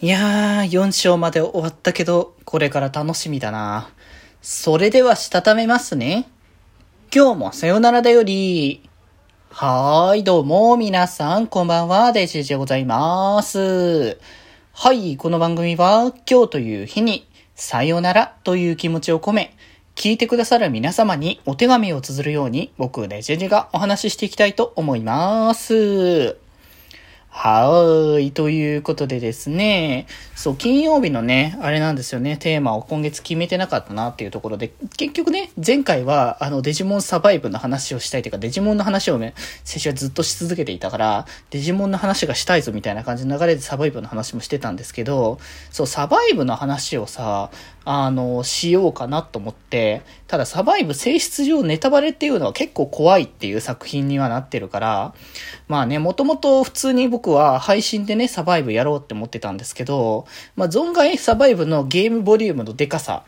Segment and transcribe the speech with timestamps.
[0.00, 3.90] いやー、4章まで終わったけど、これから楽しみだな。
[4.40, 6.28] それでは、したためますね。
[7.12, 8.88] 今日もさよならだより。
[9.50, 14.18] はーい、どうも、皆さん、こんばんは、デジェジでございます。
[14.72, 17.26] はい、この番組は、今日という日に、
[17.56, 19.56] さよならという気持ちを込め、
[19.96, 26.47] 聞いてくださる皆様にお手紙を綴るように、僕、デジェジがお話ししていきたいと思います。
[27.30, 28.32] はーい。
[28.32, 30.06] ということでですね。
[30.34, 45.38] そう、金曜日のね、あれなんですよね、テーマを今月決めてなかったなっていうところで、結局ね、前回は、あの、デジモンサバイブの話をしたいというか、デジモンの話をね、先週はずっとし続けていたから、デジモンの話がしたいぞみたいな感じの流れでサバイブの話もしてたんですけど、
[45.70, 47.50] そう、サバイブの話をさ、
[47.90, 55.14] あの、しようかなと思って、ただサバイブ性質上ネタバレっていうのは結構怖いっていう作品にはなってるから、
[55.68, 63.24] まあね、もともと普通に僕僕は配信でね、サバイブやろうって思ってたんですけど、まあ存外サバイブのゲームボリュームのデカさ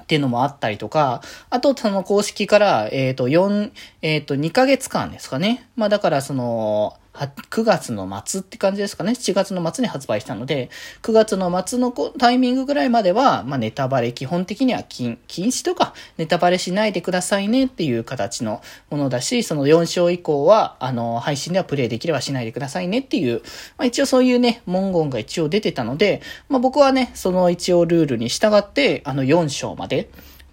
[0.00, 5.68] っていうのもあったりとか、あと、その公式から、えっ、ー、と、4、えっ、ー、と、2ヶ月間ですかね。
[5.74, 9.12] まあだからその、9月の末って感じですかね。
[9.12, 10.70] 7月の末に発売したので、
[11.02, 23.42] 9月の末のタイミングぐらいまでは、まあ、ネタバレ、基本的には禁止とか、ネタバレしないでくださいねっていう形のものだし、その4章以降は、あの、配信ではプレイできればしないでくださいねっていう、
[23.76, 30.10] まあ、一応そういうね、文言が一応出てたので、まあ、僕はね、その一応ルールに従って、あの4章まで、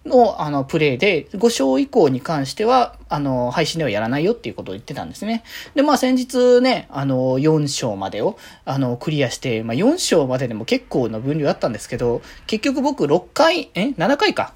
[0.08, 5.44] の、あの、プレイで、5章以降に関しては、あの、配信ではやらないよっていうことを言ってたんですね。
[5.76, 14.54] で、まあ先日ね、あの、4章までを、あの、クリアして、まあ4章まででも結構な分量あったんですけど、結局僕6回、え ?7 回か。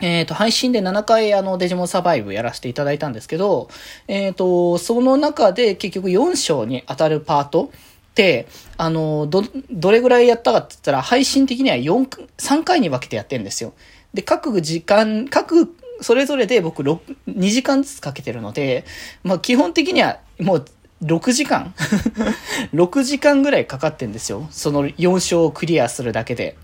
[0.00, 3.68] えっ、ー、と、配信で7回あの、デジモンサバイブやらせていただいたんですけど、
[4.08, 7.70] えっ、ー、と、その中で結局4章に当たるパート、
[8.78, 12.08] あの、ど、どれぐらいやったかって言ったら、配信的には4、
[12.38, 13.74] 3回に分けてやってるんですよ。
[14.16, 18.84] で、各時間、各、それぞれで僕6、2時間ずつかけてるので、
[19.22, 20.64] まあ基本的にはもう
[21.04, 21.74] 6時間
[22.72, 24.48] ?6 時間ぐらいかかってんですよ。
[24.50, 26.56] その4章をクリアするだけで。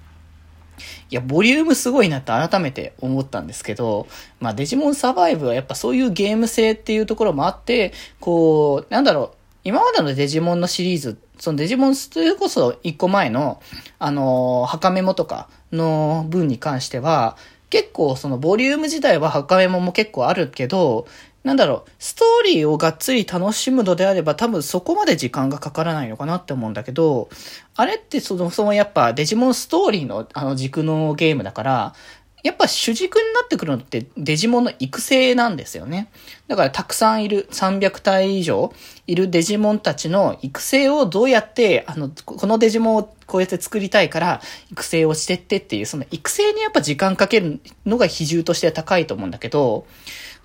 [1.11, 4.09] いや、ボリュームすごいなって改めて思ったんですけど、
[4.41, 13.63] まあデジモンサバイブはやっぱそういうゲーム性っていうところもあって、こう、なんだろう、今までのデジモンのシリーズ、そのデジモンそれこそ1個前の、
[13.99, 17.37] あの、墓メモとかの分に関しては、
[17.71, 21.07] 結構そのボリューム自体は墓メモも結構あるけど、
[21.45, 27.29] なんだろう、ストーリーをがっつり楽しむのであれば多分そこまで時間がかからないのかなって思うんだけど、
[27.75, 31.95] あれってそもそもやっぱデジモンストーリーのあの軸のゲームだから、
[32.43, 36.11] やっぱ主軸になってくるのってデジモンの育成なんですよね。
[36.49, 38.73] だからたくさんいる、300体以上
[39.07, 44.41] いるデジモンたちの育成をどうやって、あの、このデジモンをこうやって作りたいから
[44.73, 49.87] 育成をしてってっていう、その育成にやっぱ時間かけるのが比重として高いと思うんだけど、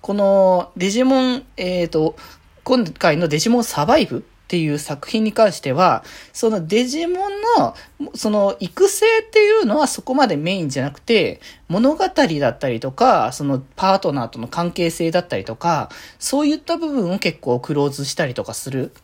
[0.00, 2.16] このデジモン、えっ、ー、と、
[2.62, 7.74] 今回のデジモンサバイブっていう作品に関しては、そのデジモンの、
[8.14, 18.94] その育成っていうのはそこまでメインじゃなくて、物語だったりとか、そのパートナーとの関係性だったりとか、そういった部分を結構クローズしたりとかする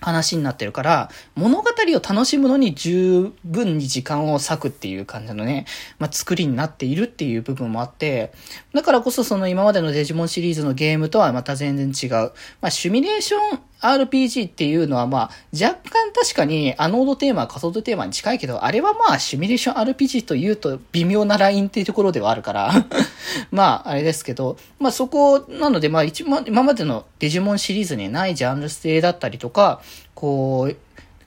[0.00, 5.64] 話になってるから、物語を楽しむのに十分に時間を割くっていう感じのね、
[5.98, 8.32] まあ、作りになっているっていう部分もあって、
[8.74, 12.32] だからこそその今までのデジモンシリーズのゲームとはまた全然違う。
[12.60, 13.60] まあ、シミュレーション
[13.92, 22.72] RPG っていうのはまあ、若干確かにアノードテーマ、仮想度テーマに近いけど、あれはまあ、シミュレーション RPG というと微妙なラインっていうところではあるから
[23.50, 29.80] まあ、あれですけど、まあそこ、なのでまあ一番、今までのデジモンシリーズにないジャンル性だったりとか、
[30.14, 30.76] こう、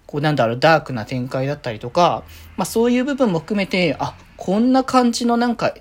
[0.06, 2.24] こうなんだろう、ダークな展開だったりとか、
[2.58, 5.76] まあそういう部分も含めて、あ、こんな感じのなんか、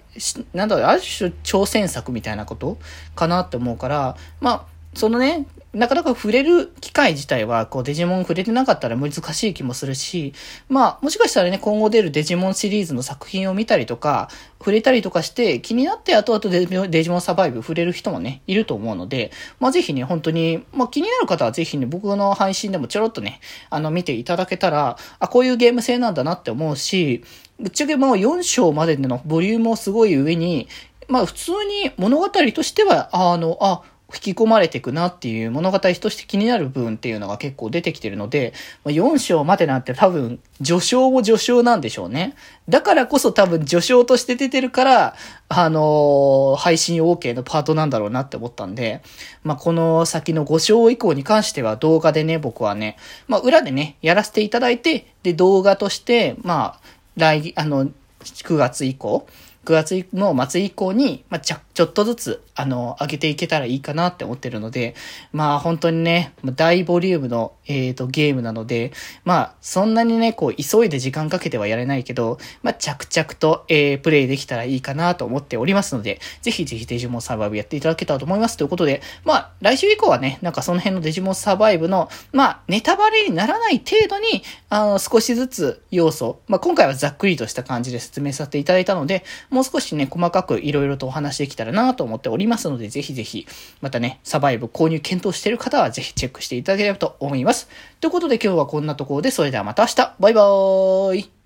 [0.52, 2.76] なんだろう、ある種挑戦作みたいなこと
[3.14, 4.64] かなって思うから、まあ、
[4.94, 10.32] そのね、なかなか触れる機会自体は、こう、デジモン触れてなかったら難しい気もするし、
[10.68, 27.25] まあ、もしかしたらね、今後出るデジモンシリーズの作品を見たりとか、触れたりとかして、気になって後々デジモンサバイブ触れる人もね、いると思うので、まあ、ぜひね、本当に、まあ、気になる方はぜひね、僕の配信でもちょろっとね、あの、見ていただけたら、あ、こういうゲーム性なんだなって思うし、
[27.60, 30.69] ぶっちゃけもう4章まででのボリュームをすごい上に、
[31.08, 33.82] まあ普通に物語としては、あの、あ、
[34.14, 38.55] 引き込まれていくなっていう物語として気になる部分っていうのが結構出てきてるので、
[38.87, 42.34] 4章までなんて多分、序章も序章なんでしょうね。
[42.70, 45.14] だからこそ多分序章として出てるから、
[45.50, 49.02] あのー、配信 OK のパートなんだろうなって思ったんで、
[49.44, 52.96] まあ、この先の5章以降に関しては動画でね、僕はね、
[53.26, 56.81] まあ、裏でね、やらせていただいて、で、動画として、まあ、
[57.16, 57.90] 来、あの、
[58.20, 59.26] 9月以降、
[59.66, 64.96] 9月の末以降に、まあ、ちょ、ちょっとずつ、あの、上げていけたらいいかなって思ってるので、
[65.30, 68.90] まあ、本当にね、大ボリュームの、えっ、ー、と、ゲームなので、
[69.25, 78.56] まあ、そんなにね、こう、急いで時間かけてはやれないけど、まあ、着々と、えー、プレイできたらいいかなと思っておりますので、ぜひぜひデジモンサバイブやっていただけたらと思います。
[78.56, 93.47] ということで、まあ、来週以降はね、なんかその辺のデジモンサバイブの、まあ、ネタバレにならない程度に、あの、少しずつ要素、まあ、今回はざっくりとした感じで説明させていただいたので、もう少しね、細かくいろいろとお話できたららなと思っておりますので、ぜひぜひ、
[93.81, 97.69] またね、サバイブ購入検討している方はぜひチェックしていただければと思います。
[98.00, 101.38] ということで今日はこんなところで、それではまた明日バイバーイ